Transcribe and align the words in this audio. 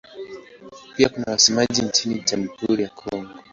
Pia 0.95 1.09
kuna 1.09 1.25
wasemaji 1.31 1.81
nchini 1.81 2.23
Jamhuri 2.31 2.83
ya 2.83 2.89
Kongo. 2.89 3.33